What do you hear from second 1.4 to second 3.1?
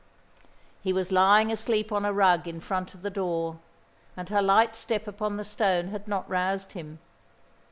asleep on a rug in front of